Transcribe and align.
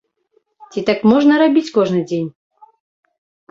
Ці 0.73 0.83
так 0.87 0.99
можна 1.11 1.37
рабіць 1.43 1.73
кожны 1.77 2.01
дзень? 2.09 2.27